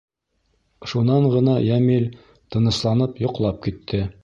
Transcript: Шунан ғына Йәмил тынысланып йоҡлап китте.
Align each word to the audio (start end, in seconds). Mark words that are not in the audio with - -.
Шунан 0.93 1.27
ғына 1.35 1.59
Йәмил 1.67 2.09
тынысланып 2.57 3.25
йоҡлап 3.27 3.65
китте. 3.69 4.05